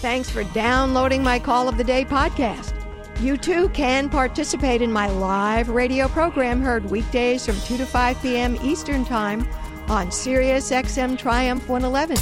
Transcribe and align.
Thanks 0.00 0.30
for 0.30 0.44
downloading 0.44 1.24
my 1.24 1.40
Call 1.40 1.68
of 1.68 1.76
the 1.76 1.82
Day 1.82 2.04
podcast. 2.04 2.72
You 3.20 3.36
too 3.36 3.68
can 3.70 4.08
participate 4.08 4.80
in 4.80 4.92
my 4.92 5.08
live 5.08 5.70
radio 5.70 6.06
program 6.06 6.62
heard 6.62 6.88
weekdays 6.88 7.44
from 7.44 7.56
2 7.62 7.78
to 7.78 7.84
5 7.84 8.22
p.m. 8.22 8.56
Eastern 8.62 9.04
Time 9.04 9.44
on 9.88 10.12
Sirius 10.12 10.70
XM 10.70 11.18
Triumph 11.18 11.68
111. 11.68 12.16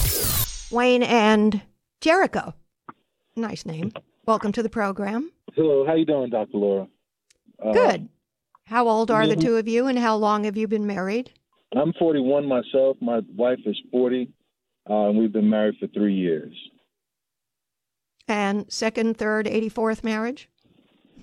Wayne 0.75 1.03
and 1.03 1.61
Jerica. 2.01 2.55
Nice 3.37 3.67
name. 3.67 3.93
Welcome 4.25 4.53
to 4.53 4.63
the 4.63 4.71
program. 4.71 5.31
Hello, 5.55 5.87
how 5.87 5.97
you 5.97 6.07
doing, 6.07 6.31
Dr. 6.31 6.57
Laura? 6.57 6.89
Uh, 7.63 7.73
Good. 7.73 8.09
How 8.65 8.89
old 8.89 9.11
are 9.11 9.27
the 9.27 9.37
two 9.37 9.57
of 9.57 9.69
you 9.69 9.87
and 9.87 9.99
how 9.99 10.17
long 10.17 10.45
have 10.45 10.57
you 10.57 10.67
been 10.67 10.87
married? 10.87 11.31
I'm 11.77 11.93
41 11.99 12.47
myself. 12.47 12.97
My 13.03 13.21
wife 13.37 13.59
is 13.67 13.79
40, 13.93 14.31
uh, 14.89 15.09
and 15.11 15.19
we've 15.19 15.31
been 15.31 15.51
married 15.51 15.75
for 15.79 15.89
three 15.89 16.15
years. 16.15 16.55
And 18.29 18.71
second, 18.73 19.17
third, 19.17 19.47
84th 19.47 20.03
marriage? 20.03 20.49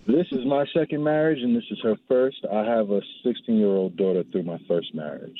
This 0.07 0.27
is 0.31 0.45
my 0.45 0.65
second 0.73 1.03
marriage, 1.03 1.39
and 1.41 1.55
this 1.55 1.63
is 1.71 1.79
her 1.83 1.95
first. 2.07 2.45
I 2.51 2.63
have 2.65 2.89
a 2.91 3.01
16 3.25 3.55
year 3.55 3.67
old 3.67 3.95
daughter 3.95 4.23
through 4.31 4.43
my 4.43 4.57
first 4.67 4.93
marriage. 4.93 5.39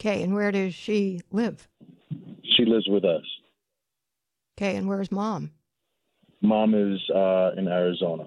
Okay, 0.00 0.22
and 0.22 0.34
where 0.34 0.52
does 0.52 0.74
she 0.74 1.20
live? 1.30 1.66
She 2.56 2.64
lives 2.66 2.86
with 2.88 3.04
us. 3.04 3.24
Okay, 4.58 4.76
and 4.76 4.86
where's 4.88 5.10
mom? 5.10 5.52
Mom 6.42 6.74
is 6.74 7.00
uh, 7.10 7.52
in 7.56 7.68
Arizona. 7.68 8.26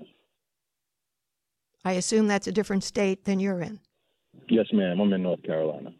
I 1.86 1.94
assume 1.94 2.28
that's 2.28 2.48
a 2.48 2.52
different 2.52 2.84
state 2.84 3.26
than 3.26 3.40
you're 3.40 3.62
in. 3.62 3.80
Yes, 4.50 4.66
ma'am. 4.74 5.00
I'm 5.00 5.14
in 5.14 5.24
North 5.24 5.44
Carolina. 5.44 5.92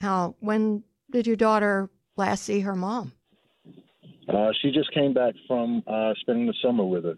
How? 0.00 0.36
When 0.40 0.84
did 1.10 1.26
your 1.26 1.36
daughter 1.36 1.90
last 2.16 2.44
see 2.44 2.60
her 2.60 2.76
mom? 2.76 3.12
Uh, 4.28 4.50
she 4.62 4.70
just 4.70 4.92
came 4.92 5.12
back 5.12 5.34
from 5.46 5.82
uh, 5.86 6.12
spending 6.20 6.46
the 6.46 6.54
summer 6.62 6.84
with 6.84 7.04
her. 7.04 7.14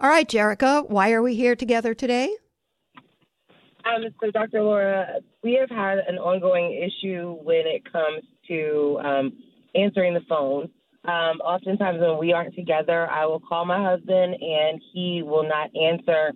All 0.00 0.10
right, 0.10 0.28
Jerica, 0.28 0.88
why 0.88 1.12
are 1.12 1.22
we 1.22 1.34
here 1.34 1.54
together 1.54 1.94
today? 1.94 2.34
Um, 3.84 4.04
so, 4.20 4.30
Dr. 4.30 4.62
Laura, 4.62 5.06
we 5.42 5.54
have 5.60 5.70
had 5.70 5.98
an 6.08 6.18
ongoing 6.18 6.72
issue 6.72 7.36
when 7.42 7.66
it 7.66 7.90
comes 7.90 8.24
to 8.48 8.98
um, 9.04 9.32
answering 9.74 10.14
the 10.14 10.22
phone. 10.28 10.70
Um, 11.04 11.40
oftentimes, 11.40 12.00
when 12.00 12.18
we 12.18 12.32
aren't 12.32 12.54
together, 12.54 13.08
I 13.10 13.26
will 13.26 13.40
call 13.40 13.66
my 13.66 13.82
husband 13.82 14.36
and 14.40 14.80
he 14.92 15.22
will 15.22 15.46
not 15.46 15.70
answer 15.76 16.32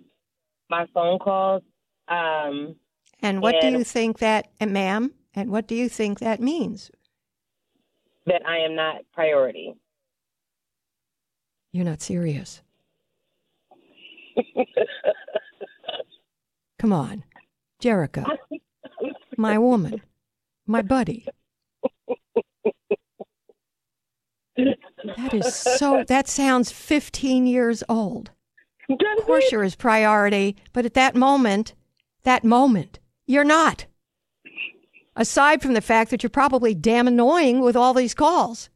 my 0.69 0.85
phone 0.93 1.17
calls. 1.17 1.63
Um, 2.07 2.75
and 3.21 3.41
what 3.41 3.55
and 3.55 3.73
do 3.73 3.79
you 3.79 3.83
think 3.83 4.19
that, 4.19 4.49
and 4.59 4.71
ma'am, 4.71 5.11
and 5.33 5.49
what 5.49 5.67
do 5.67 5.75
you 5.75 5.89
think 5.89 6.19
that 6.19 6.39
means? 6.39 6.91
That 8.27 8.45
I 8.47 8.59
am 8.59 8.75
not 8.75 8.97
priority. 9.11 9.73
You're 11.71 11.85
not 11.85 12.01
serious. 12.01 12.61
Come 16.79 16.93
on, 16.93 17.23
Jerica. 17.81 18.25
my 19.37 19.57
woman, 19.57 20.01
my 20.65 20.81
buddy. 20.81 21.27
That 24.57 25.33
is 25.33 25.55
so, 25.55 26.03
that 26.07 26.27
sounds 26.27 26.71
15 26.71 27.45
years 27.47 27.83
old. 27.87 28.31
Of 28.89 29.25
course, 29.25 29.51
you're 29.51 29.63
his 29.63 29.75
priority, 29.75 30.55
but 30.73 30.85
at 30.85 30.95
that 30.95 31.15
moment, 31.15 31.73
that 32.23 32.43
moment, 32.43 32.99
you're 33.27 33.43
not. 33.43 33.85
Aside 35.15 35.61
from 35.61 35.73
the 35.73 35.81
fact 35.81 36.11
that 36.11 36.23
you're 36.23 36.29
probably 36.29 36.73
damn 36.73 37.07
annoying 37.07 37.61
with 37.61 37.75
all 37.75 37.93
these 37.93 38.13
calls 38.13 38.69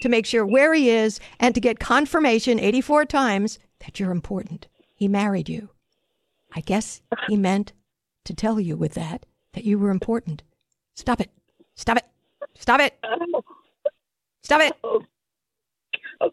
to 0.00 0.08
make 0.08 0.26
sure 0.26 0.44
where 0.46 0.74
he 0.74 0.90
is 0.90 1.20
and 1.38 1.54
to 1.54 1.60
get 1.60 1.78
confirmation 1.78 2.58
84 2.58 3.04
times 3.06 3.58
that 3.80 3.98
you're 3.98 4.10
important. 4.10 4.66
He 4.94 5.08
married 5.08 5.48
you. 5.48 5.70
I 6.52 6.60
guess 6.60 7.02
he 7.28 7.36
meant 7.36 7.72
to 8.24 8.34
tell 8.34 8.60
you 8.60 8.76
with 8.76 8.94
that 8.94 9.26
that 9.52 9.64
you 9.64 9.78
were 9.78 9.90
important. 9.90 10.42
Stop 10.94 11.20
it. 11.20 11.30
Stop 11.74 11.98
it. 11.98 12.04
Stop 12.58 12.80
it. 12.80 12.98
Stop 14.42 14.60
it. 14.60 14.76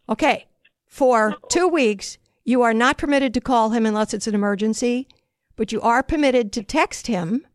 Okay. 0.09 0.47
For 0.87 1.35
two 1.49 1.67
weeks, 1.67 2.17
you 2.43 2.61
are 2.61 2.73
not 2.73 2.97
permitted 2.97 3.33
to 3.33 3.41
call 3.41 3.69
him 3.71 3.85
unless 3.85 4.13
it's 4.13 4.27
an 4.27 4.35
emergency, 4.35 5.07
but 5.55 5.71
you 5.71 5.81
are 5.81 6.01
permitted 6.01 6.51
to 6.53 6.63
text 6.63 7.07
him. 7.07 7.45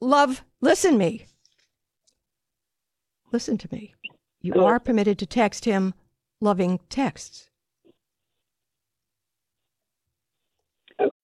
Love, 0.00 0.44
listen 0.60 0.98
me. 0.98 1.26
Listen 3.34 3.58
to 3.58 3.68
me. 3.72 3.92
You 4.42 4.64
are 4.64 4.78
permitted 4.78 5.18
to 5.18 5.26
text 5.26 5.64
him 5.64 5.92
loving 6.40 6.78
texts. 6.88 7.50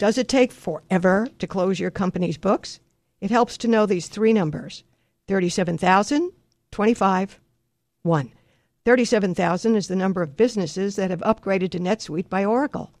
Does 0.00 0.16
it 0.16 0.28
take 0.28 0.50
forever 0.50 1.28
to 1.40 1.46
close 1.46 1.78
your 1.78 1.90
company's 1.90 2.38
books? 2.38 2.80
It 3.20 3.30
helps 3.30 3.58
to 3.58 3.68
know 3.68 3.84
these 3.84 4.08
three 4.08 4.32
numbers 4.32 4.82
37,000, 5.28 6.32
25, 6.70 7.38
1. 8.00 8.32
37,000 8.86 9.76
is 9.76 9.88
the 9.88 9.94
number 9.94 10.22
of 10.22 10.38
businesses 10.38 10.96
that 10.96 11.10
have 11.10 11.20
upgraded 11.20 11.70
to 11.72 11.78
NetSuite 11.78 12.30
by 12.30 12.46
Oracle. 12.46 12.94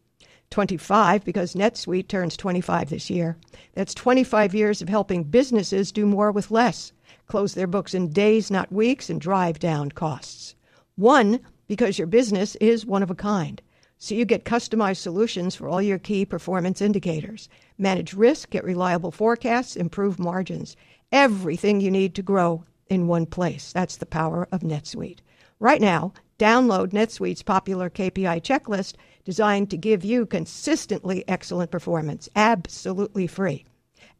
25 0.50 1.24
because 1.24 1.54
NetSuite 1.54 2.06
turns 2.06 2.36
25 2.36 2.90
this 2.90 3.08
year. 3.08 3.38
That's 3.72 3.94
25 3.94 4.54
years 4.54 4.82
of 4.82 4.90
helping 4.90 5.24
businesses 5.24 5.92
do 5.92 6.04
more 6.04 6.30
with 6.30 6.50
less, 6.50 6.92
close 7.26 7.54
their 7.54 7.66
books 7.66 7.94
in 7.94 8.12
days, 8.12 8.50
not 8.50 8.70
weeks, 8.70 9.08
and 9.08 9.18
drive 9.18 9.58
down 9.58 9.90
costs. 9.92 10.54
1 10.96 11.40
because 11.66 11.96
your 11.96 12.08
business 12.08 12.56
is 12.56 12.84
one 12.84 13.02
of 13.02 13.10
a 13.10 13.14
kind 13.14 13.62
so 14.02 14.14
you 14.14 14.24
get 14.24 14.46
customized 14.46 14.96
solutions 14.96 15.54
for 15.54 15.68
all 15.68 15.82
your 15.82 15.98
key 15.98 16.24
performance 16.24 16.80
indicators. 16.80 17.50
Manage 17.76 18.14
risk, 18.14 18.48
get 18.48 18.64
reliable 18.64 19.10
forecasts, 19.10 19.76
improve 19.76 20.18
margins. 20.18 20.74
Everything 21.12 21.82
you 21.82 21.90
need 21.90 22.14
to 22.14 22.22
grow 22.22 22.64
in 22.88 23.08
one 23.08 23.26
place. 23.26 23.74
That's 23.74 23.98
the 23.98 24.06
power 24.06 24.48
of 24.50 24.62
NetSuite. 24.62 25.18
Right 25.58 25.82
now, 25.82 26.14
download 26.38 26.92
NetSuite's 26.92 27.42
popular 27.42 27.90
KPI 27.90 28.40
checklist 28.40 28.94
designed 29.26 29.68
to 29.68 29.76
give 29.76 30.02
you 30.02 30.24
consistently 30.24 31.22
excellent 31.28 31.70
performance, 31.70 32.26
absolutely 32.34 33.26
free. 33.26 33.66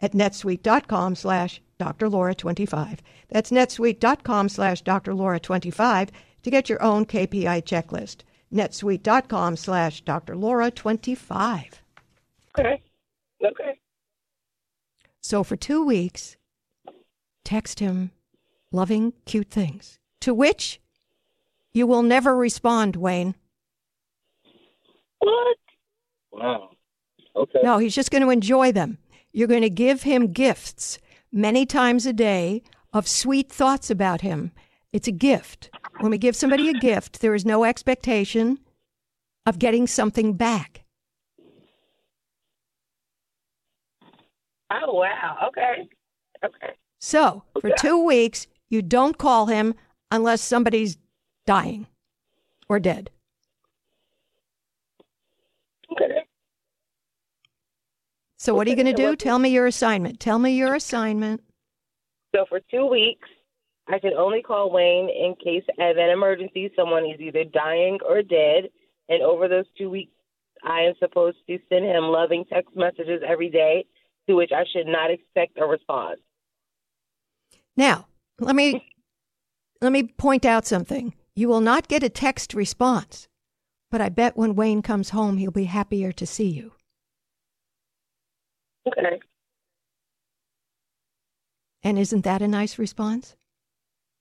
At 0.02 0.12
netsuite.com 0.12 1.14
slash 1.14 1.62
drlaura25. 1.80 2.98
That's 3.30 3.50
netsuite.com 3.50 4.50
slash 4.50 4.82
drlaura25 4.82 6.10
to 6.42 6.50
get 6.50 6.68
your 6.68 6.82
own 6.82 7.06
KPI 7.06 7.62
checklist 7.64 8.24
netsuite.com 8.52 9.56
slash 9.56 10.02
Dr. 10.02 10.36
Laura 10.36 10.70
25. 10.70 11.82
Okay. 12.58 12.82
Okay. 13.44 13.78
So 15.20 15.44
for 15.44 15.56
two 15.56 15.84
weeks, 15.84 16.36
text 17.44 17.80
him 17.80 18.10
loving, 18.72 19.12
cute 19.24 19.50
things, 19.50 19.98
to 20.20 20.34
which 20.34 20.80
you 21.72 21.86
will 21.86 22.02
never 22.02 22.36
respond, 22.36 22.96
Wayne. 22.96 23.34
What? 25.18 25.56
Wow. 26.32 26.70
Okay. 27.36 27.60
No, 27.62 27.78
he's 27.78 27.94
just 27.94 28.10
going 28.10 28.22
to 28.22 28.30
enjoy 28.30 28.72
them. 28.72 28.98
You're 29.32 29.48
going 29.48 29.62
to 29.62 29.70
give 29.70 30.02
him 30.02 30.32
gifts 30.32 30.98
many 31.32 31.64
times 31.64 32.06
a 32.06 32.12
day 32.12 32.62
of 32.92 33.06
sweet 33.06 33.50
thoughts 33.50 33.90
about 33.90 34.22
him. 34.22 34.52
It's 34.92 35.08
a 35.08 35.12
gift. 35.12 35.70
When 36.00 36.10
we 36.10 36.18
give 36.18 36.34
somebody 36.34 36.68
a 36.68 36.74
gift, 36.74 37.20
there 37.20 37.34
is 37.34 37.44
no 37.44 37.64
expectation 37.64 38.58
of 39.46 39.58
getting 39.58 39.86
something 39.86 40.32
back. 40.34 40.84
Oh, 44.72 44.94
wow. 44.94 45.48
Okay. 45.48 45.88
Okay. 46.44 46.74
So, 47.00 47.42
for 47.60 47.70
two 47.78 48.04
weeks, 48.04 48.46
you 48.68 48.82
don't 48.82 49.18
call 49.18 49.46
him 49.46 49.74
unless 50.10 50.40
somebody's 50.40 50.96
dying 51.46 51.86
or 52.68 52.78
dead. 52.78 53.10
Okay. 55.92 56.24
So, 58.38 58.54
what 58.54 58.66
are 58.66 58.70
you 58.70 58.76
going 58.76 58.86
to 58.86 58.92
do? 58.92 59.16
Tell 59.16 59.38
me 59.38 59.50
your 59.50 59.66
assignment. 59.66 60.20
Tell 60.20 60.38
me 60.38 60.52
your 60.52 60.74
assignment. 60.74 61.42
So 62.34 62.44
for 62.48 62.60
two 62.70 62.86
weeks, 62.86 63.28
I 63.90 63.98
can 63.98 64.12
only 64.14 64.40
call 64.40 64.70
Wayne 64.70 65.08
in 65.08 65.34
case 65.42 65.64
of 65.78 65.96
an 65.96 66.10
emergency. 66.10 66.70
Someone 66.76 67.04
is 67.04 67.20
either 67.20 67.44
dying 67.44 67.98
or 68.08 68.22
dead. 68.22 68.70
And 69.08 69.22
over 69.22 69.48
those 69.48 69.64
two 69.76 69.90
weeks, 69.90 70.12
I 70.62 70.82
am 70.82 70.94
supposed 71.00 71.38
to 71.48 71.58
send 71.68 71.84
him 71.84 72.04
loving 72.04 72.44
text 72.44 72.76
messages 72.76 73.22
every 73.26 73.50
day, 73.50 73.84
to 74.28 74.36
which 74.36 74.52
I 74.54 74.64
should 74.72 74.86
not 74.86 75.10
expect 75.10 75.58
a 75.58 75.66
response. 75.66 76.20
Now, 77.76 78.06
let 78.38 78.54
me 78.54 78.86
let 79.80 79.90
me 79.90 80.04
point 80.04 80.44
out 80.44 80.66
something. 80.66 81.14
You 81.34 81.48
will 81.48 81.60
not 81.60 81.88
get 81.88 82.02
a 82.02 82.08
text 82.08 82.54
response, 82.54 83.28
but 83.90 84.00
I 84.00 84.08
bet 84.08 84.36
when 84.36 84.54
Wayne 84.54 84.82
comes 84.82 85.10
home, 85.10 85.38
he'll 85.38 85.50
be 85.50 85.64
happier 85.64 86.12
to 86.12 86.26
see 86.26 86.48
you. 86.48 86.72
Okay. 88.86 89.20
And 91.82 91.98
isn't 91.98 92.24
that 92.24 92.42
a 92.42 92.48
nice 92.48 92.78
response? 92.78 93.36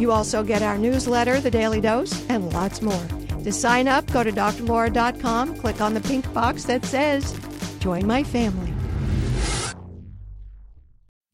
You 0.00 0.10
also 0.10 0.42
get 0.42 0.62
our 0.62 0.78
newsletter, 0.78 1.38
The 1.38 1.52
Daily 1.52 1.80
Dose, 1.80 2.28
and 2.28 2.52
lots 2.52 2.82
more. 2.82 3.06
To 3.44 3.52
sign 3.52 3.88
up, 3.88 4.10
go 4.12 4.22
to 4.22 4.32
drlaura.com, 4.32 5.56
click 5.56 5.80
on 5.80 5.94
the 5.94 6.00
pink 6.00 6.32
box 6.34 6.64
that 6.64 6.84
says, 6.84 7.38
Join 7.80 8.06
my 8.06 8.22
family. 8.22 8.69